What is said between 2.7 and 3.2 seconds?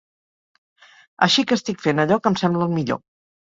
el millor.